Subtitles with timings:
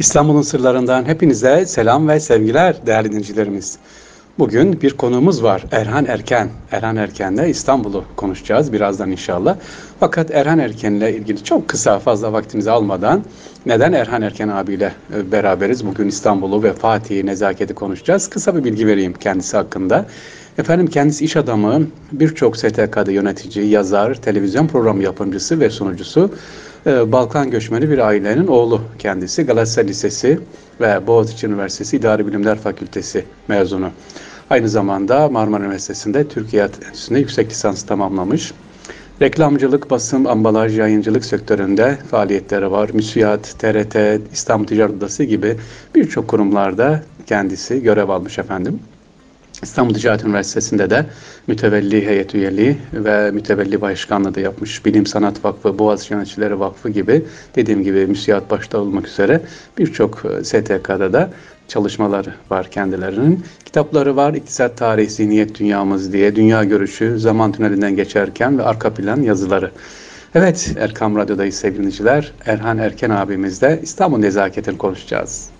[0.00, 3.78] İstanbul'un sırlarından hepinize selam ve sevgiler değerli dinleyicilerimiz.
[4.38, 6.48] Bugün bir konuğumuz var Erhan Erken.
[6.72, 9.56] Erhan Erken'le İstanbul'u konuşacağız birazdan inşallah.
[10.00, 13.24] Fakat Erhan Erken'le ilgili çok kısa fazla vaktinizi almadan
[13.66, 15.86] neden Erhan Erken abiyle e, beraberiz?
[15.86, 18.30] Bugün İstanbul'u ve Fatih'i, nezaketi konuşacağız.
[18.30, 20.06] Kısa bir bilgi vereyim kendisi hakkında.
[20.58, 21.82] Efendim kendisi iş adamı,
[22.12, 26.30] birçok STK'da yönetici, yazar, televizyon programı yapımcısı ve sunucusu.
[26.86, 29.42] Ee, Balkan göçmeni bir ailenin oğlu kendisi.
[29.42, 30.40] Galatasaray Lisesi
[30.80, 33.90] ve Boğaziçi Üniversitesi İdari Bilimler Fakültesi mezunu.
[34.50, 38.52] Aynı zamanda Marmara Üniversitesi'nde Türkiye Enstitüsü'nde yüksek lisans tamamlamış.
[39.22, 42.90] Reklamcılık, basım, ambalaj, yayıncılık sektöründe faaliyetleri var.
[42.92, 43.96] Müsiyat, TRT,
[44.32, 45.56] İstanbul Ticaret Odası gibi
[45.94, 48.78] birçok kurumlarda kendisi görev almış efendim.
[49.62, 51.06] İstanbul Ticaret Üniversitesi'nde de
[51.46, 54.86] mütevelli heyet üyeliği ve mütevelli başkanlığı da yapmış.
[54.86, 57.24] Bilim Sanat Vakfı, Boğaziçi Yöneticileri Vakfı gibi
[57.56, 59.40] dediğim gibi müsiyat başta olmak üzere
[59.78, 61.30] birçok e, STK'da da
[61.68, 63.44] çalışmaları var kendilerinin.
[63.64, 64.34] Kitapları var.
[64.34, 69.70] İktisat Tarihi, Zihniyet Dünyamız diye dünya görüşü, zaman tünelinden geçerken ve arka plan yazıları.
[70.34, 72.32] Evet Erkam Radyo'dayız sevgili dinleyiciler.
[72.46, 75.50] Erhan Erken abimizle İstanbul nezaketini konuşacağız.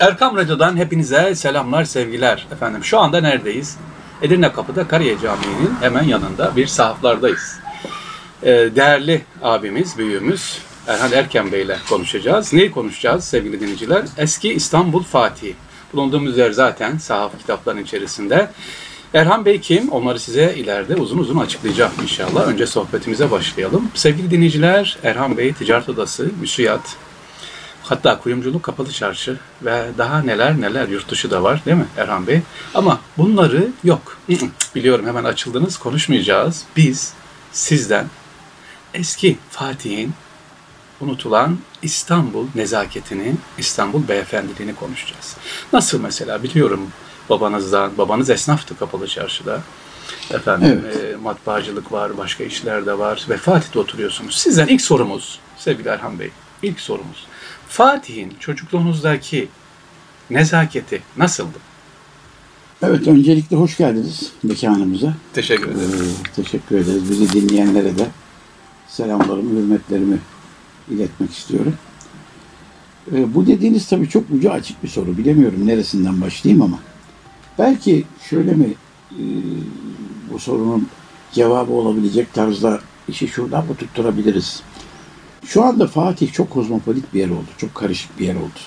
[0.00, 2.46] Erkam Radyo'dan hepinize selamlar, sevgiler.
[2.52, 3.76] Efendim şu anda neredeyiz?
[4.22, 7.58] Edirne Kapı'da Kariye Camii'nin hemen yanında bir sahaflardayız.
[8.42, 8.46] Ee,
[8.76, 12.52] değerli abimiz, büyüğümüz Erhan Erken Bey ile konuşacağız.
[12.52, 14.04] Neyi konuşacağız sevgili dinleyiciler?
[14.18, 15.54] Eski İstanbul Fatih.
[15.92, 18.50] Bulunduğumuz yer zaten sahaf kitapların içerisinde.
[19.14, 19.88] Erhan Bey kim?
[19.88, 22.48] Onları size ileride uzun uzun açıklayacağım inşallah.
[22.48, 23.90] Önce sohbetimize başlayalım.
[23.94, 26.96] Sevgili dinleyiciler, Erhan Bey Ticaret Odası, Müsiyat,
[27.88, 32.26] Hatta kuyumculuk kapalı çarşı ve daha neler neler yurt dışı da var değil mi Erhan
[32.26, 32.40] Bey?
[32.74, 34.18] Ama bunları yok.
[34.74, 36.64] Biliyorum hemen açıldınız konuşmayacağız.
[36.76, 37.12] Biz
[37.52, 38.06] sizden
[38.94, 40.12] eski Fatih'in
[41.00, 45.36] unutulan İstanbul nezaketini, İstanbul beyefendiliğini konuşacağız.
[45.72, 46.80] Nasıl mesela biliyorum
[47.30, 49.62] babanızdan, babanız esnaftı kapalı çarşıda.
[50.30, 51.14] Efendim evet.
[51.14, 54.38] e, matbaacılık var, başka işler de var ve Fatih'te oturuyorsunuz.
[54.38, 56.30] Sizden ilk sorumuz sevgili Erhan Bey,
[56.62, 57.26] ilk sorumuz.
[57.68, 59.48] Fatih'in çocukluğunuzdaki
[60.30, 61.58] nezaketi nasıldı?
[62.82, 65.14] Evet, öncelikle hoş geldiniz mekanımıza.
[65.32, 65.90] Teşekkür ederim.
[65.90, 67.10] Ee, teşekkür ederiz.
[67.10, 68.06] Bizi dinleyenlere de
[68.88, 70.18] selamlarımı, hürmetlerimi
[70.90, 71.74] iletmek istiyorum.
[73.14, 75.18] Ee, bu dediğiniz tabii çok ucu açık bir soru.
[75.18, 76.78] Bilemiyorum neresinden başlayayım ama.
[77.58, 78.74] Belki şöyle mi
[79.12, 79.22] e,
[80.32, 80.88] bu sorunun
[81.32, 84.62] cevabı olabilecek tarzda işi şuradan mı tutturabiliriz?
[85.48, 87.48] Şu anda Fatih çok kozmopolit bir yer oldu.
[87.58, 88.60] Çok karışık bir yer oldu.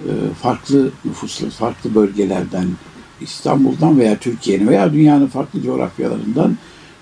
[0.00, 0.10] Ee,
[0.42, 2.66] farklı nüfuslu, farklı bölgelerden,
[3.20, 6.56] İstanbul'dan veya Türkiye'nin veya dünyanın farklı coğrafyalarından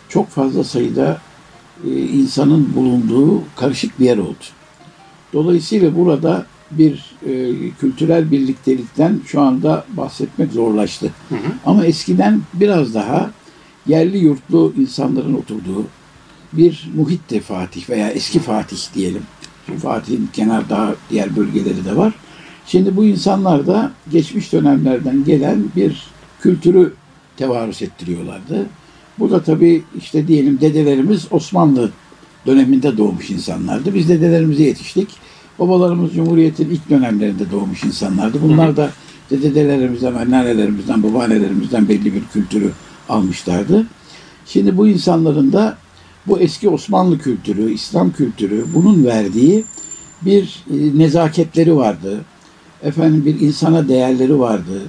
[0.09, 1.21] çok fazla sayıda
[1.85, 4.45] e, insanın bulunduğu karışık bir yer oldu.
[5.33, 11.11] Dolayısıyla burada bir e, kültürel birliktelikten şu anda bahsetmek zorlaştı.
[11.29, 11.53] Hı hı.
[11.67, 13.31] Ama eskiden biraz daha
[13.87, 15.85] yerli yurtlu insanların oturduğu,
[16.53, 19.23] bir muhitte Fatih veya eski Fatih diyelim.
[19.67, 22.13] Çünkü Fatih'in kenar daha diğer bölgeleri de var.
[22.67, 26.07] Şimdi bu insanlar da geçmiş dönemlerden gelen bir
[26.41, 26.93] kültürü
[27.37, 28.67] tevarüs ettiriyorlardı.
[29.19, 31.91] Bu da tabii işte diyelim dedelerimiz Osmanlı
[32.47, 33.95] döneminde doğmuş insanlardı.
[33.95, 35.09] Biz dedelerimize yetiştik.
[35.59, 38.43] Babalarımız Cumhuriyet'in ilk dönemlerinde doğmuş insanlardı.
[38.43, 38.91] Bunlar da
[39.31, 42.71] dedelerimizden, annelerimizden, babaannelerimizden belli bir kültürü
[43.09, 43.87] almışlardı.
[44.47, 45.77] Şimdi bu insanların da
[46.27, 49.65] bu eski Osmanlı kültürü, İslam kültürü bunun verdiği
[50.23, 52.21] bir e, nezaketleri vardı.
[52.83, 54.83] Efendim bir insana değerleri vardı.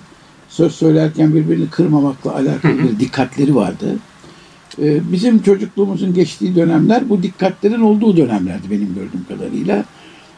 [0.49, 3.95] Söz söylerken birbirini kırmamakla alakalı bir dikkatleri vardı.
[4.81, 9.85] E, bizim çocukluğumuzun geçtiği dönemler bu dikkatlerin olduğu dönemlerdi benim gördüğüm kadarıyla.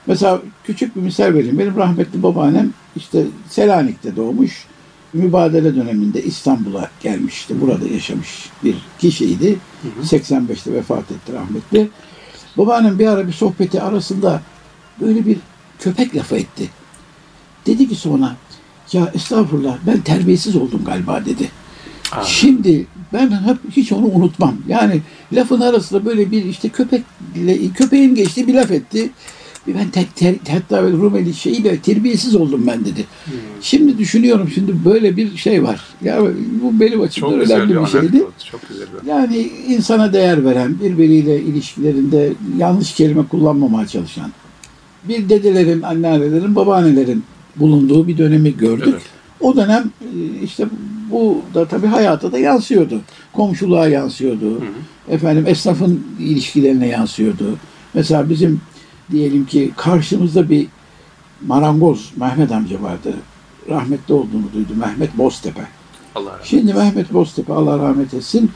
[0.07, 1.59] Mesela küçük bir misal vereyim.
[1.59, 4.65] Benim rahmetli babaannem işte Selanik'te doğmuş
[5.13, 7.61] mübadele döneminde İstanbul'a gelmişti.
[7.61, 9.57] Burada yaşamış bir kişiydi.
[9.81, 10.17] Hı hı.
[10.17, 11.89] 85'te vefat etti rahmetli.
[12.57, 14.41] Babaannem bir ara bir sohbeti arasında
[15.01, 15.37] böyle bir
[15.79, 16.69] köpek lafı etti.
[17.65, 18.35] Dedi ki sonra
[18.91, 21.51] ya estağfurullah ben terbiyesiz oldum galiba dedi.
[22.11, 22.25] Abi.
[22.25, 24.55] Şimdi ben hep hiç onu unutmam.
[24.67, 25.01] Yani
[25.33, 29.11] lafın arasında böyle bir işte köpekle köpeğin geçtiği bir laf etti
[29.67, 33.05] ben tek ter, hatta böyle Rumeli şeyiyle terbiyesiz oldum ben dedi.
[33.25, 33.33] Hmm.
[33.61, 35.81] Şimdi düşünüyorum şimdi böyle bir şey var.
[36.03, 36.21] Ya
[36.61, 38.23] bu benim açımdan önemli bir şeydi.
[38.51, 38.87] Çok güzel.
[39.07, 39.37] Yani
[39.67, 44.31] insana değer veren, birbiriyle ilişkilerinde yanlış kelime kullanmamaya çalışan
[45.03, 47.23] bir dedelerin, anneannelerin, babaannelerin
[47.55, 48.87] bulunduğu bir dönemi gördük.
[48.91, 49.01] Evet.
[49.41, 50.65] O dönem e, işte
[51.11, 53.01] bu da tabii hayata da yansıyordu.
[53.33, 54.63] Komşuluğa yansıyordu.
[55.09, 57.57] Efendim esnafın ilişkilerine yansıyordu.
[57.93, 58.61] Mesela bizim
[59.13, 60.67] diyelim ki karşımızda bir
[61.47, 63.13] marangoz Mehmet amca vardı.
[63.69, 64.73] Rahmetli olduğunu duydu.
[64.75, 65.61] Mehmet Boztepe.
[66.15, 66.43] Allah olsun.
[66.43, 68.51] Şimdi Mehmet Boztepe Allah rahmet etsin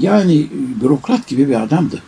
[0.00, 2.02] yani e, bürokrat gibi bir adamdı.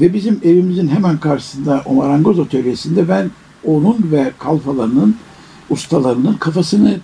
[0.00, 3.30] Ve bizim evimizin hemen karşısında o marangoz atölyesinde ben
[3.64, 5.16] onun ve kalfalarının
[5.70, 7.00] ustalarının kafasını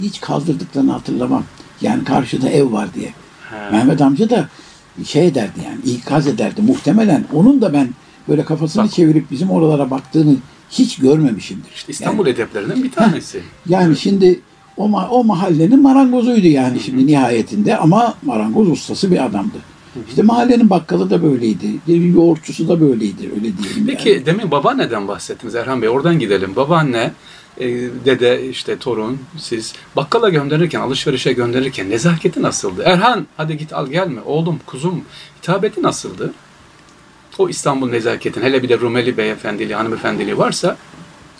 [0.00, 1.44] hiç kaldırdıklarını hatırlamam.
[1.80, 3.12] Yani karşıda ev var diye.
[3.50, 3.70] He.
[3.76, 4.48] Mehmet amca da
[5.04, 6.62] şey ederdi yani ikaz ederdi.
[6.62, 7.88] Muhtemelen onun da ben
[8.28, 8.92] böyle kafasını Bak.
[8.92, 10.36] çevirip bizim oralara baktığını
[10.70, 11.70] hiç görmemişimdir.
[11.74, 13.42] İşte İstanbul edeplerinden bir tanesi.
[13.68, 14.40] Yani şimdi
[14.76, 19.56] o, ma- o mahallenin marangozuydu yani şimdi nihayetinde ama marangoz ustası bir adamdı.
[20.08, 21.66] İşte mahallenin bakkalı da böyleydi.
[22.14, 23.86] Yoğurtçusu da böyleydi öyle diyelim.
[23.86, 24.26] Peki yani.
[24.26, 25.88] demin babaanneden bahsettiniz Erhan Bey.
[25.88, 26.56] Oradan gidelim.
[26.56, 27.12] Babaanne,
[27.60, 27.66] e,
[28.04, 32.82] dede, işte torun, siz bakkala gönderirken, alışverişe gönderirken nezaketi nasıldı?
[32.84, 34.20] Erhan hadi git al gelme.
[34.20, 35.00] Oğlum, kuzum
[35.38, 36.32] hitabeti nasıldı?
[37.38, 40.76] O İstanbul nezaketin hele bir de Rumeli beyefendiliği, hanımefendiliği varsa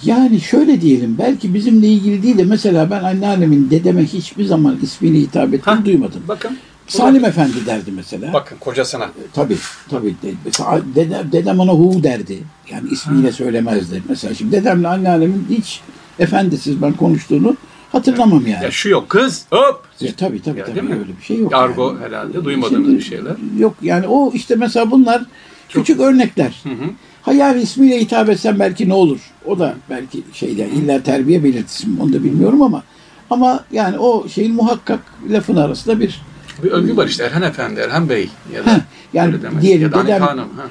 [0.02, 5.20] Yani şöyle diyelim belki bizimle ilgili değil de mesela ben anneannemin dedeme hiçbir zaman ismini
[5.20, 5.84] hitap ettiğini Ha.
[5.84, 6.22] duymadım.
[6.28, 6.58] bakın.
[6.86, 8.32] Salim Efendi derdi mesela.
[8.32, 9.10] Bakın kocasına.
[9.34, 9.56] Tabii
[9.90, 10.08] tabii.
[10.22, 12.38] De, mesela dedem, dedem ona hu derdi.
[12.70, 14.02] Yani ismiyle söylemezdi.
[14.08, 15.80] Mesela şimdi dedemle anneannemin hiç
[16.18, 17.56] efendisiz ben konuştuğunu
[17.92, 18.64] hatırlamam yani.
[18.64, 19.82] Ya şu yok kız hop.
[20.00, 21.54] Ya, tabii tabii Ya, tabii öyle bir şey yok.
[21.54, 22.04] Argo yani.
[22.06, 23.36] herhalde duymadığımız Şimdi bir şeyler.
[23.58, 25.22] Yok yani o işte mesela bunlar
[25.68, 26.60] küçük örnekler.
[26.62, 26.90] Hı hı.
[27.22, 29.18] Ha yani ismiyle hitap etsem belki ne olur?
[29.46, 32.82] O da belki şeyden illa terbiye belirtisi mi onu da bilmiyorum ama
[33.30, 35.00] ama yani o şeyin muhakkak
[35.30, 36.22] lafın arasında bir
[36.62, 38.80] Bir övgü var işte Erhan Efendi, Erhan Bey ya da Heh,
[39.12, 40.48] yani diyelim ya da dedem- Hanım.
[40.56, 40.62] Ha.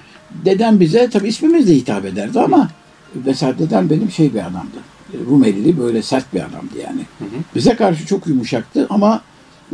[0.46, 2.70] dedem bize tabii ismimizle hitap ederdi ama
[3.26, 4.78] mesela dedem benim şey bir adamdı.
[5.30, 7.02] Rumelili böyle sert bir adamdı yani.
[7.56, 9.22] Bize karşı çok yumuşaktı ama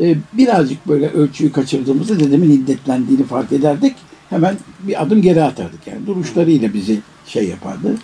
[0.01, 3.95] e, birazcık böyle ölçüyü kaçırdığımızda dedemin hiddetlendiğini fark ederdik.
[4.33, 6.07] Hemen bir adım geri atardık yani.
[6.07, 7.95] Duruşlarıyla bizi şey yapardı.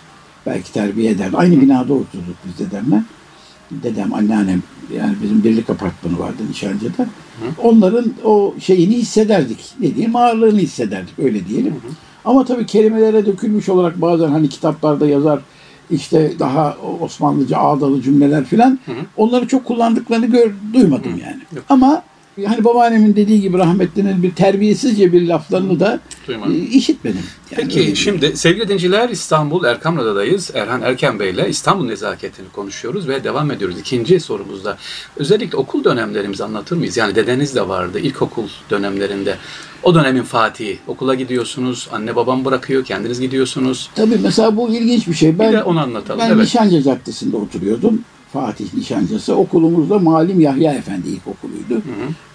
[0.46, 1.36] Belki terbiye ederdi.
[1.36, 3.02] Aynı binada oturduk biz dedemle.
[3.70, 4.62] Dedem, anneannem
[4.96, 7.06] yani bizim birlik apartmanı vardı Nişancı'da.
[7.62, 9.58] Onların o şeyini hissederdik.
[9.80, 11.74] Ne diyeyim ağırlığını hissederdik öyle diyelim.
[12.24, 15.40] Ama tabii kelimelere dökülmüş olarak bazen hani kitaplarda yazar
[15.90, 18.78] işte daha Osmanlıca ağdalı cümleler filan
[19.16, 21.40] onları çok kullandıklarını gör, duymadım yani.
[21.56, 21.64] Yok.
[21.68, 22.02] Ama
[22.46, 26.54] hani babaannemin dediği gibi rahmetlinin bir terbiyesizce bir laflarını da Duymadım.
[26.54, 27.22] e, işitmedim.
[27.50, 30.50] Yani Peki öyle şimdi sevgili dinciler İstanbul Erkamrada'dayız.
[30.54, 33.78] Erhan Erken Bey ile İstanbul nezaketini konuşuyoruz ve devam ediyoruz.
[33.80, 34.76] İkinci sorumuzda
[35.16, 36.96] özellikle okul dönemlerimizi anlatır mıyız?
[36.96, 39.36] Yani dedeniz de vardı ilkokul dönemlerinde.
[39.82, 40.78] O dönemin Fatih'i.
[40.86, 43.90] Okula gidiyorsunuz, anne babam bırakıyor, kendiniz gidiyorsunuz.
[43.94, 45.38] Tabii mesela bu ilginç bir şey.
[45.38, 46.20] Ben, Bir de onu anlatalım.
[46.20, 46.36] ben evet.
[46.42, 48.02] Nişancı Caddesi'nde oturuyordum.
[48.32, 49.34] Fatih Nişancısı.
[49.36, 51.82] Okulumuz da Malim Yahya Efendi İlkokulu'ydu.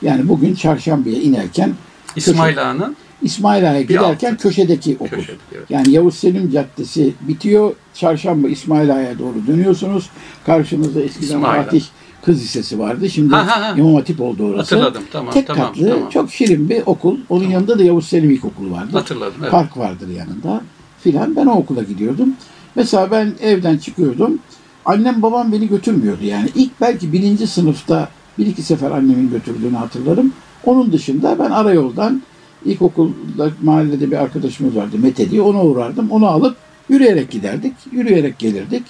[0.01, 1.74] Yani bugün çarşambaya inerken
[2.15, 5.07] İsmail Ağa'nın İsmail Ağa'ya giderken köşedeki okul.
[5.07, 5.38] köşede.
[5.56, 5.65] Evet.
[5.69, 7.74] Yani Yavuz Selim Caddesi bitiyor.
[7.94, 10.09] Çarşamba İsmail Ağa'ya doğru dönüyorsunuz.
[10.45, 11.63] Karşınızda eskiden İsmail.
[11.63, 11.83] Fatih
[12.25, 13.09] Kız Lisesi vardı.
[13.09, 13.75] Şimdi Ha, ha, ha.
[13.77, 14.75] İmam Hatip oldu orası.
[14.75, 15.03] Hatırladım.
[15.12, 16.09] Tamam, Tek tamam, katlı, tamam.
[16.09, 17.18] çok şirin bir okul.
[17.30, 18.89] Onun yanında da Yavuz Selim İlkokulu vardı.
[18.92, 19.36] Hatırladım.
[19.42, 19.51] Evet.
[19.51, 20.62] Park vardır yanında
[21.03, 21.36] filan.
[21.36, 22.33] Ben o okula gidiyordum.
[22.75, 24.39] Mesela ben evden çıkıyordum.
[24.85, 26.25] Annem babam beni götürmüyordu.
[26.25, 30.33] Yani ilk belki birinci sınıfta bir iki sefer annemin götürdüğünü hatırlarım.
[30.65, 32.21] Onun dışında ben arayoldan
[32.65, 36.11] ilkokulda mahallede bir arkadaşımız vardı Mete diye ona uğrardım.
[36.11, 36.57] Onu alıp
[36.89, 37.73] yürüyerek giderdik.
[37.92, 38.83] Yürüyerek gelirdik.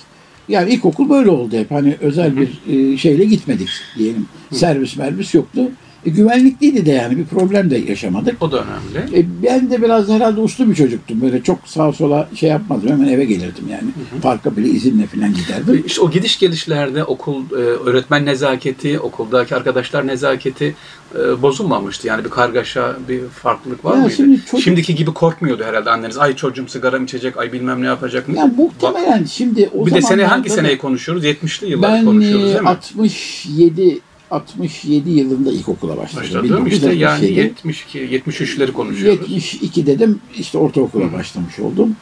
[0.49, 1.71] Yani ilkokul böyle oldu hep.
[1.71, 4.25] Hani özel bir e, şeyle gitmedik diyelim.
[4.51, 5.71] Servis mervis yoktu.
[6.05, 8.35] E, güvenlikliydi de yani bir problem de yaşamadık.
[8.43, 9.19] O da önemli.
[9.19, 11.21] E, ben de biraz herhalde uslu bir çocuktum.
[11.21, 12.89] Böyle çok sağa sola şey yapmadım.
[12.89, 14.21] Hemen eve gelirdim yani.
[14.21, 15.83] Parka bile izinle falan giderdim.
[15.87, 20.75] İşte o gidiş gelişlerde okul e, öğretmen nezaketi, okuldaki arkadaşlar nezaketi
[21.19, 22.07] e, bozulmamıştı.
[22.07, 24.13] Yani bir kargaşa, bir farklılık var Ya mıydı?
[24.15, 26.17] şimdi çocuk- Şimdiki gibi korkmuyordu herhalde anneniz.
[26.17, 28.37] Ay çocuğum sigara mı içecek, ay bilmem ne yapacak mı?
[28.37, 31.25] Ya muhtemelen şimdi o bir de sene hangi da- seneyi konuşuyoruz?
[31.25, 32.69] 70'li yılları Ben konuşuyoruz değil e, mi?
[32.69, 33.99] 67
[34.35, 36.23] 67 yılında ilkokula başladım.
[36.23, 37.39] Başladım işte yani 1967.
[37.39, 39.31] 72, 73'leri konuşuyoruz.
[39.31, 41.95] 72 dedim işte ortaokula başlamış oldum.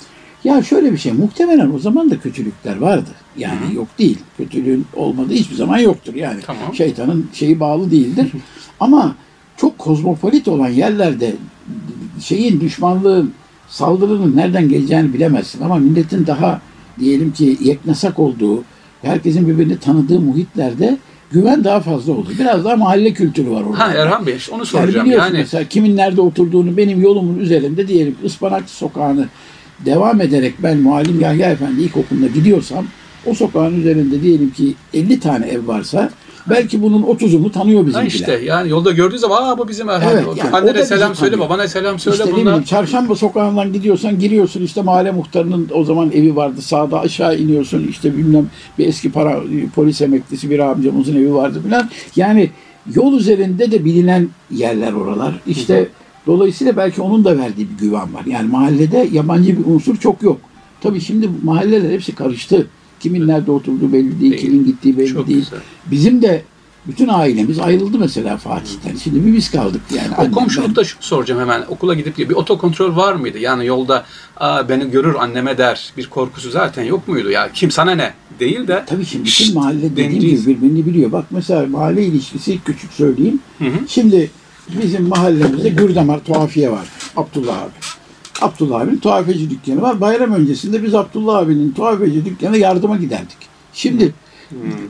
[0.44, 3.10] Ya şöyle bir şey muhtemelen o zaman da kötülükler vardı.
[3.38, 4.18] Yani yok değil.
[4.38, 6.14] Kötülüğün olmadığı hiçbir zaman yoktur.
[6.14, 6.76] Yani Tamam.
[6.76, 8.32] şeytanın şeyi bağlı değildir.
[8.80, 9.16] Ama
[9.58, 11.36] çok kozmopolit olan yerlerde
[12.22, 13.34] şeyin düşmanlığın
[13.70, 15.62] saldırının nereden geleceğini bilemezsin.
[15.62, 16.62] Ama milletin daha
[17.00, 18.64] diyelim ki yeknesak olduğu,
[19.02, 20.98] herkesin birbirini tanıdığı muhitlerde
[21.34, 22.30] güven daha fazla olur.
[22.40, 23.80] Biraz daha mahalle kültürü var orada.
[23.80, 25.06] Ha Erhan Bey onu Yani soracağım.
[25.06, 29.28] biliyorsun Yani, mesela kimin nerede oturduğunu benim yolumun üzerinde diyelim Ispanakçı sokağını
[29.86, 32.86] devam ederek ben Muallim Yahya Efendi İlkokulu'na gidiyorsam
[33.26, 36.10] o sokağın üzerinde diyelim ki 50 tane ev varsa
[36.50, 38.12] Belki bunun 30'unu tanıyor Ha bizimkiler.
[38.12, 40.12] işte yani yolda gördüğü zaman aa bu bizim Erhan.
[40.14, 41.50] Evet, yani o da Annene selam söyle, tanıyor.
[41.50, 42.18] babana selam söyle.
[42.18, 42.46] İşte bunlar.
[42.46, 47.88] bileyim çarşamba sokağından gidiyorsan giriyorsun işte mahalle muhtarının o zaman evi vardı sağda aşağı iniyorsun
[47.90, 48.48] işte bilmem
[48.80, 49.42] bir eski para
[49.76, 51.90] polis emeklisi bir amcamızın evi vardı filan.
[52.16, 52.50] Yani
[52.96, 55.34] yol üzerinde de bilinen yerler oralar.
[55.48, 55.88] İşte
[56.28, 58.26] dolayısıyla belki onun da verdiği bir güven var.
[58.26, 60.38] Yani mahallede yabancı bir unsur çok yok.
[60.82, 62.68] Tabii şimdi mahalleler hepsi karıştı.
[63.04, 64.42] Kimin nerede oturduğu belli değil, Değil.
[64.42, 65.40] kimin gittiği belli Çok değil.
[65.40, 65.60] güzel.
[65.92, 66.44] Bizim de
[66.88, 68.96] bütün ailemiz ayrıldı mesela Fatih'ten.
[68.96, 70.30] Şimdi bir biz kaldık yani.
[70.30, 71.62] O komşulukta şunu soracağım hemen.
[71.70, 73.38] Okula gidip bir otokontrol var mıydı?
[73.40, 74.06] Yani yolda
[74.38, 75.94] aa, beni görür anneme der.
[75.98, 77.30] Bir korkusu zaten yok muydu?
[77.30, 78.14] Ya kim sana ne?
[78.40, 78.84] Değil de.
[78.88, 81.12] Tabii şimdi Şşt, bütün mahalle dediğim gibi birbirini biliyor.
[81.12, 83.40] Bak mesela mahalle ilişkisi küçük söyleyeyim.
[83.60, 83.88] Hı hı.
[83.88, 84.32] Şimdi
[84.82, 86.88] bizim mahallemizde Gürdamar tuhafiye var.
[87.16, 87.72] Abdullah abi.
[88.44, 90.02] Abdullah abinin tuhafeci dükkanı var.
[90.02, 93.38] Bayram öncesinde biz Abdullah abinin tuhafeci dükkanına yardıma giderdik.
[93.74, 94.14] Şimdi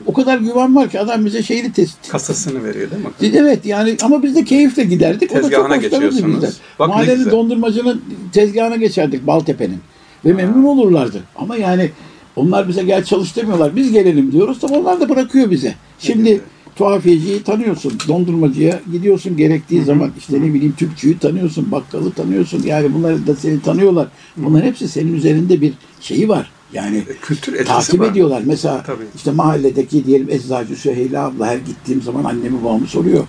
[0.06, 3.38] o kadar güven var ki adam bize şeyini test Kasasını veriyor değil mi?
[3.38, 5.32] Evet yani ama biz de keyifle giderdik.
[5.32, 6.34] O da çok Tezgahına geçiyorsunuz.
[6.34, 6.52] bizden.
[6.78, 6.90] Bak
[7.30, 9.78] dondurmacının tezgahına geçerdik Baltepe'nin.
[10.24, 11.22] Ve memnun olurlardı.
[11.36, 11.90] Ama yani
[12.36, 13.76] onlar bize gel çalış demiyorlar.
[13.76, 14.58] Biz gelelim diyoruz.
[14.60, 15.74] Tabii onlar da bırakıyor bize.
[15.98, 16.38] Şimdi güzel.
[16.76, 17.92] Tuhafiyeciyi tanıyorsun.
[18.08, 21.72] Dondurmacıya gidiyorsun gerektiği zaman işte ne bileyim tüpçüyü tanıyorsun.
[21.72, 22.62] Bakkalı tanıyorsun.
[22.62, 24.08] Yani bunlar da seni tanıyorlar.
[24.36, 26.50] Bunların hepsi senin üzerinde bir şeyi var.
[26.72, 28.10] Yani Kültür etkisi takip var.
[28.10, 28.42] ediyorlar.
[28.46, 29.04] Mesela Tabii.
[29.16, 33.24] işte mahalledeki diyelim eczacı Süheyla abla her gittiğim zaman annemi babamı soruyor.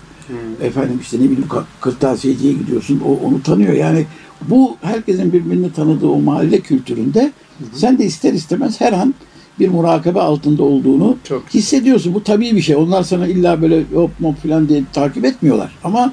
[0.62, 1.44] Efendim işte ne bileyim
[1.80, 3.72] kırtasiyeciye gidiyorsun o onu tanıyor.
[3.72, 4.06] Yani
[4.48, 7.32] bu herkesin birbirini tanıdığı o mahalle kültüründe
[7.74, 9.14] sen de ister istemez her an
[9.58, 11.48] bir murakabe altında olduğunu Çok.
[11.54, 12.14] hissediyorsun.
[12.14, 12.76] Bu tabii bir şey.
[12.76, 15.72] Onlar sana illa böyle hop mop falan diye takip etmiyorlar.
[15.84, 16.12] Ama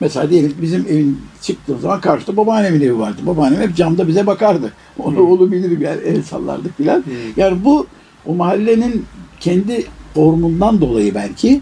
[0.00, 3.16] mesela diyelim bizim evin çıktığım zaman karşıda babaannemin evi vardı.
[3.26, 4.72] Babaannem hep camda bize bakardı.
[4.98, 7.04] Onu onu bilirim yani el sallardık filan.
[7.36, 7.86] Yani bu
[8.26, 9.04] o mahallenin
[9.40, 11.60] kendi formundan dolayı belki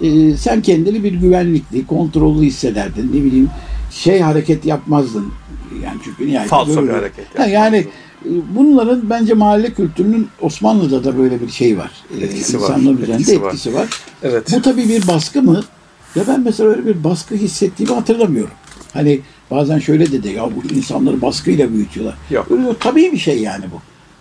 [0.00, 3.08] e, sen kendini bir güvenlikli, kontrollü hissederdin.
[3.08, 3.48] Ne bileyim
[3.90, 5.26] şey hareket yapmazdın.
[5.84, 7.86] Yani çünkü nihayet Falso bir hareket Ha, yani e,
[8.54, 11.90] bunların bence mahalle kültürünün Osmanlı'da da böyle bir şey var.
[12.20, 13.48] E, Etkisi var, insanlar üzerinde etkisi var.
[13.48, 13.88] etkisi var.
[14.22, 14.52] Evet.
[14.52, 15.62] Bu tabii bir baskı mı?
[16.16, 18.54] Ya ben mesela öyle bir baskı hissettiğimi hatırlamıyorum.
[18.92, 19.20] Hani
[19.50, 22.14] bazen şöyle dedi ya bu insanları baskıyla büyütüyorlar.
[22.30, 22.46] Yok.
[22.50, 23.80] Öyle tabii bir şey yani bu.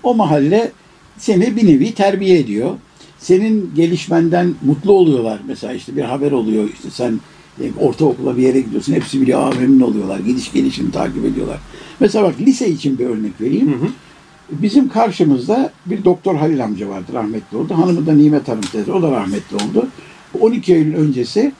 [0.09, 0.71] O mahalle
[1.17, 2.71] seni bir nevi terbiye ediyor.
[3.19, 5.39] Senin gelişmenden mutlu oluyorlar.
[5.47, 6.69] Mesela işte bir haber oluyor.
[6.73, 7.19] işte sen
[7.79, 8.93] ortaokula bir yere gidiyorsun.
[8.93, 9.39] Hepsi biliyor.
[9.39, 10.19] Aa, memnun oluyorlar.
[10.19, 11.59] Gidiş gelişini takip ediyorlar.
[11.99, 13.69] Mesela bak lise için bir örnek vereyim.
[14.51, 17.73] Bizim karşımızda bir doktor Halil amca vardı rahmetli oldu.
[17.77, 18.91] Hanımı da Nimet Hanım teyze.
[18.91, 19.87] O da rahmetli oldu.
[20.39, 21.51] 12 Eylül öncesi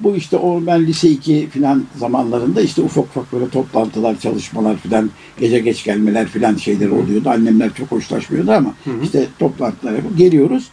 [0.00, 5.10] bu işte o ben lise 2 filan zamanlarında işte ufak ufak böyle toplantılar, çalışmalar filan,
[5.40, 7.30] gece geç gelmeler filan şeyler oluyordu.
[7.30, 10.68] Annemler çok hoşlaşmıyordu ama işte toplantılar yapıp geliyoruz.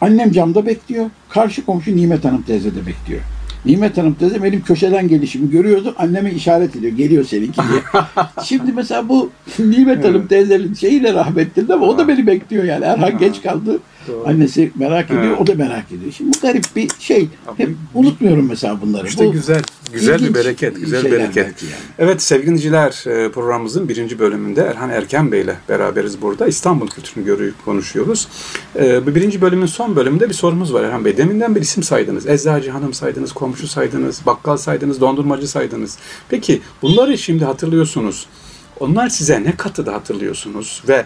[0.00, 1.10] Annem camda bekliyor.
[1.28, 3.20] Karşı komşu Nimet Hanım teyze de bekliyor.
[3.66, 5.94] Nimet Hanım teyze benim köşeden gelişimi görüyordu.
[5.98, 6.92] Anneme işaret ediyor.
[6.92, 8.02] Geliyor seninki diye.
[8.44, 12.84] Şimdi mesela bu Nimet Hanım teyzenin şeyiyle rahmetli ama o da beni bekliyor yani.
[12.84, 13.78] Erhan geç kaldı.
[14.08, 14.28] Doğru.
[14.28, 15.40] Annesi merak ediyor, Evet.
[15.40, 16.12] o da merak ediyor.
[16.12, 17.28] Şimdi bu garip bir şey.
[17.56, 19.06] Hep unutmuyorum mesela bunları.
[19.06, 21.62] İşte bu güzel, güzel bir bereket, güzel bereket.
[21.62, 21.72] yani.
[21.98, 26.46] Evet sevgili dinleyiciler e, programımızın birinci bölümünde Erhan Erken Bey ile beraberiz burada.
[26.46, 28.28] İstanbul kültürünü görüp konuşuyoruz.
[28.76, 31.16] E, Bu birinci bölümün son bölümünde bir sorumuz var Erhan Bey.
[31.16, 32.26] Deminden bir isim saydınız.
[32.26, 35.98] Eczacı hanım saydınız, komşu saydınız, bakkal saydınız, dondurmacı saydınız.
[36.28, 38.26] Peki bunları şimdi hatırlıyorsunuz.
[38.80, 41.04] Onlar size ne katıda hatırlıyorsunuz ve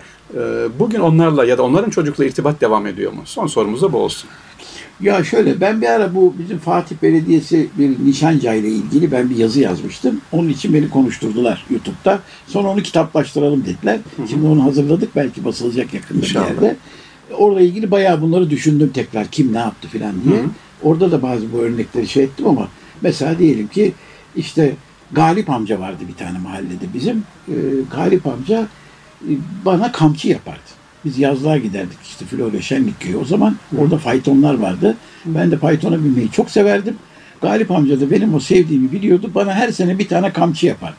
[0.79, 3.23] bugün onlarla ya da onların çocukla irtibat devam ediyor mu?
[3.25, 4.31] Son sorumuz da bu olsun.
[5.01, 9.37] Ya şöyle ben bir ara bu bizim Fatih Belediyesi bir nişanca ile ilgili ben bir
[9.37, 10.21] yazı yazmıştım.
[10.33, 12.21] Onun için beni konuşturdular YouTube'da.
[12.47, 13.99] Sonra onu kitaplaştıralım dediler.
[14.31, 16.47] Şimdi onu hazırladık belki basılacak yakında İnşallah.
[16.47, 16.77] bir yerde.
[17.39, 20.39] Orada ilgili bayağı bunları düşündüm tekrar kim ne yaptı filan diye.
[20.39, 20.49] Hı hı.
[20.83, 22.69] Orada da bazı bu örnekleri şey ettim ama
[23.03, 23.93] mesela diyelim ki
[24.37, 24.73] işte
[25.13, 27.25] Galip amca vardı bir tane mahallede bizim.
[27.49, 27.53] Ee,
[27.93, 28.67] Galip amca
[29.65, 30.61] bana kamçı yapardı.
[31.05, 33.17] Biz yazlığa giderdik işte Florya Şenlik Köyü.
[33.17, 34.97] O zaman orada faytonlar vardı.
[35.25, 36.97] Ben de faytona binmeyi çok severdim.
[37.43, 39.31] Galip amca da benim o sevdiğimi biliyordu.
[39.35, 40.97] Bana her sene bir tane kamçı yapardı.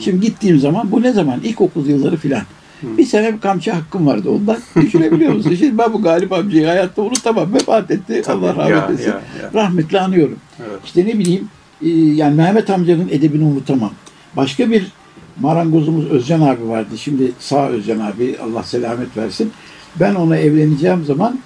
[0.00, 1.40] Şimdi gittiğim zaman bu ne zaman?
[1.40, 2.42] İlkokul yılları filan.
[2.82, 4.58] Bir sene bir kamçı hakkım vardı ondan.
[4.82, 5.56] Düşünebiliyor musun?
[5.58, 7.54] Şimdi ben bu Galip amcayı hayatta unutamam.
[7.54, 8.22] Vefat etti.
[8.24, 9.10] Tabii, Allah rahmet eylesin.
[9.10, 9.50] ya, ya.
[9.54, 10.36] Rahmetli anıyorum.
[10.60, 10.80] Evet.
[10.84, 11.48] İşte ne bileyim
[11.82, 13.90] e, yani Mehmet amcanın edebini unutamam.
[14.36, 14.86] Başka bir
[15.40, 16.98] marangozumuz Özcan abi vardı.
[16.98, 19.52] Şimdi sağ Özcan abi Allah selamet versin.
[20.00, 21.40] Ben ona evleneceğim zaman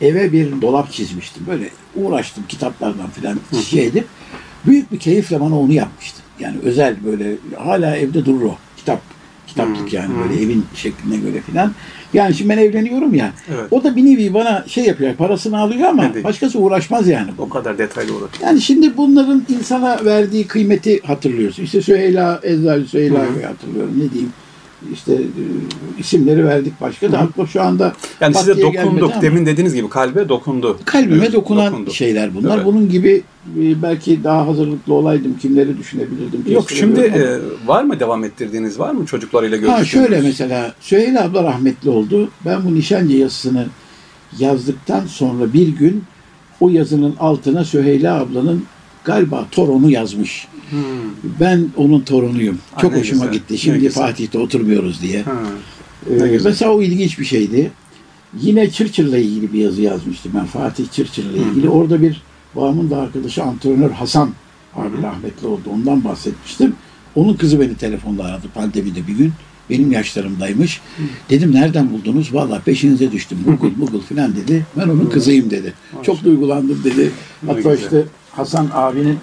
[0.00, 1.46] eve bir dolap çizmiştim.
[1.46, 3.38] Böyle uğraştım kitaplardan filan
[3.68, 4.06] şey edip
[4.66, 6.22] büyük bir keyifle bana onu yapmıştı.
[6.40, 9.00] Yani özel böyle hala evde durur o kitap
[9.56, 10.18] kitaplık yani hı.
[10.18, 11.72] böyle evin şekline göre filan.
[12.12, 13.32] Yani şimdi ben evleniyorum ya.
[13.54, 13.64] Evet.
[13.70, 15.14] O da bir nevi bana şey yapıyor.
[15.14, 16.24] Parasını alıyor ama değil.
[16.24, 17.30] başkası uğraşmaz yani.
[17.38, 18.28] O kadar detaylı olur.
[18.42, 21.62] Yani şimdi bunların insana verdiği kıymeti hatırlıyorsun.
[21.62, 23.92] İşte Süheyla, Eczacı Süheyla'yı hatırlıyorum.
[23.96, 24.32] Ne diyeyim?
[24.92, 25.20] İşte e,
[25.98, 29.12] isimleri verdik başka da aklıma şu anda Yani size dokunduk.
[29.22, 30.78] Demin dediğiniz gibi kalbe dokundu.
[30.84, 31.90] kalbime dokunan dokundu.
[31.92, 32.56] şeyler bunlar.
[32.56, 32.66] Evet.
[32.66, 33.22] Bunun gibi
[33.60, 35.38] e, belki daha hazırlıklı olaydım.
[35.38, 36.44] Kimleri düşünebilirdim?
[36.48, 39.88] Yok şimdi e, var mı devam ettirdiğiniz var mı çocuklarıyla Ha görüştüğünüz?
[40.06, 42.30] şöyle mesela Süheyla abla rahmetli oldu.
[42.44, 43.66] Ben bu nişancı yazısını
[44.38, 46.04] yazdıktan sonra bir gün
[46.60, 48.64] o yazının altına Süheyla ablanın
[49.04, 50.48] galiba torunu yazmış.
[50.70, 50.80] Hmm.
[51.40, 52.58] Ben onun torunuyum.
[52.72, 53.58] Ha, Çok hoşuma güzel, gitti.
[53.58, 53.88] Şimdi.
[53.88, 55.22] Fatih'te oturmuyoruz diye.
[55.22, 55.32] Ha.
[56.10, 57.70] Ee, mesela o ilginç bir şeydi.
[58.40, 60.44] Yine Çırçır'la ilgili bir yazı yazmıştım ben.
[60.44, 61.68] Fatih Çırçır'la ilgili.
[61.68, 62.22] Orada bir
[62.56, 64.30] babamın da arkadaşı antrenör Hasan
[64.74, 65.62] abi rahmetli oldu.
[65.72, 66.74] Ondan bahsetmiştim.
[67.14, 69.32] Onun kızı beni telefonla aradı pandemide bir gün.
[69.70, 70.80] Benim yaşlarımdaymış.
[71.30, 72.34] Dedim nereden buldunuz?
[72.34, 73.38] Vallahi peşinize düştüm.
[73.46, 74.66] Google Google falan dedi.
[74.76, 75.74] Ben onun kızıyım dedi.
[76.02, 77.10] Çok duygulandım dedi.
[77.46, 79.18] Hatta işte Hasan abinin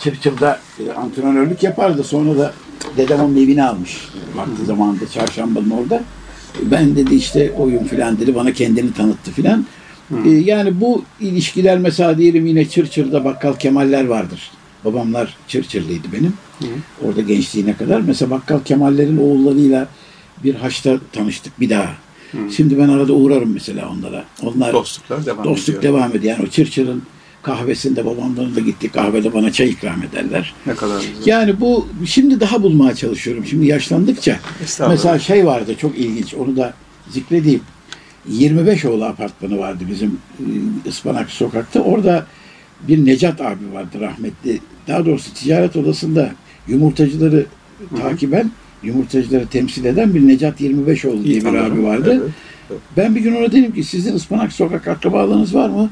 [0.00, 2.04] Çırçır'da e, antrenörlük yapardı.
[2.04, 2.52] Sonra da
[2.96, 4.08] dedem onun evini almış.
[4.34, 6.02] Vakti zamanında çarşambanın orada.
[6.62, 8.34] Ben dedi işte oyun filan dedi.
[8.34, 9.66] Bana kendini tanıttı filan.
[10.24, 14.50] E, yani bu ilişkiler mesela diyelim yine Çırçır'da Bakkal Kemaller vardır.
[14.84, 16.32] Babamlar Çırçırlıydı benim.
[17.04, 18.00] Orada gençliğine kadar.
[18.00, 19.88] Mesela Bakkal Kemallerin oğullarıyla
[20.44, 21.94] bir haçta tanıştık bir daha.
[22.56, 24.24] Şimdi ben arada uğrarım mesela onlara.
[24.42, 25.94] Onlar Dostluklar devam Dostluk ediyor.
[25.94, 26.36] devam ediyor.
[26.38, 27.02] Yani o Çırçır'ın
[27.42, 30.54] kahvesinde babamların da gittik kahvede bana çay ikram ederler.
[30.66, 31.26] Ne kadar güzel.
[31.26, 33.46] Yani bu şimdi daha bulmaya çalışıyorum.
[33.46, 34.38] Şimdi yaşlandıkça
[34.88, 36.74] mesela şey vardı çok ilginç onu da
[37.10, 37.60] zikredeyim.
[38.28, 40.44] 25 oğlu apartmanı vardı bizim e,
[40.88, 41.80] Ispanak sokakta.
[41.80, 42.26] Orada
[42.88, 44.60] bir Necat abi vardı rahmetli.
[44.88, 46.30] Daha doğrusu ticaret odasında
[46.68, 47.46] yumurtacıları
[48.02, 48.50] takiben
[48.82, 52.22] yumurtacıları temsil eden bir Necat 25oğlu diye İyi bir abi vardı.
[52.22, 52.32] Evet.
[52.96, 55.90] Ben bir gün ona dedim ki sizin ıspanak sokak akrabalığınız var mı?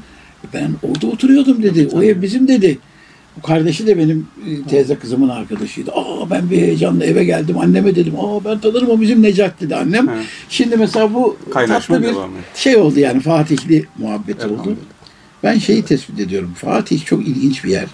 [0.53, 1.89] Ben orada oturuyordum dedi.
[1.93, 2.77] O ev bizim dedi.
[3.37, 5.91] Bu kardeşi de benim e, teyze kızımın arkadaşıydı.
[5.91, 7.57] Aa ben bir heyecanla eve geldim.
[7.57, 8.13] Anneme dedim.
[8.19, 10.07] Aa ben tanırım o bizim Necat dedi annem.
[10.07, 10.11] He.
[10.49, 12.15] Şimdi mesela bu Kaynaşma tatlı bir
[12.55, 14.77] şey oldu yani Fatihli muhabbet oldu.
[15.43, 16.53] Ben şeyi tespit ediyorum.
[16.55, 17.87] Fatih çok ilginç bir yer.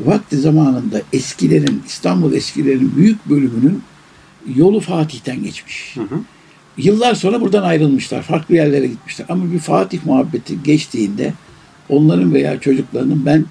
[0.00, 3.82] Vakti zamanında eskilerin, İstanbul eskilerin büyük bölümünün
[4.56, 5.96] yolu Fatih'ten geçmiş.
[5.96, 6.20] Hı hı.
[6.76, 8.22] Yıllar sonra buradan ayrılmışlar.
[8.22, 9.26] Farklı yerlere gitmişler.
[9.28, 11.32] Ama bir Fatih muhabbeti geçtiğinde
[11.88, 13.44] onların veya çocuklarının ben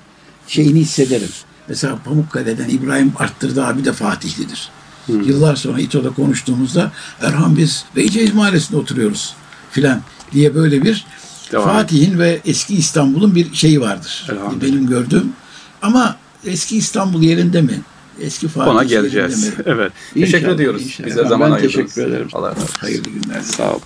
[0.47, 1.29] şeyini hissederim.
[1.67, 4.69] Mesela Pamukkale'den İbrahim Arttırdı abi de Fatihlidir.
[5.07, 6.91] Yıllar sonra İTO'da konuştuğumuzda
[7.21, 9.33] Erhan biz Beyceğiz Mahallesi'nde oturuyoruz
[9.71, 11.05] filan diye böyle bir
[11.51, 14.27] Devam Fatih'in ve eski İstanbul'un bir şeyi vardır.
[14.61, 15.33] Benim gördüğüm.
[15.81, 16.15] Ama
[16.45, 17.81] eski İstanbul yerinde mi?
[18.21, 19.47] Eski Fatih Ona geleceğiz.
[19.47, 19.53] mi?
[19.65, 19.91] Evet.
[20.15, 20.81] İnşallah, teşekkür ediyoruz.
[20.81, 21.07] inşallah.
[21.07, 21.73] Bize zaman ben ayırdınız.
[21.75, 22.27] teşekkür ederim.
[22.33, 22.75] Allah razı olsun.
[22.79, 23.41] Hayırlı günler.
[23.41, 23.81] Sağ olun.